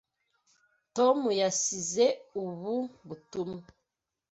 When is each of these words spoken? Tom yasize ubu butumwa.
Tom 0.95 1.19
yasize 1.41 2.05
ubu 2.43 2.75
butumwa. 3.07 3.63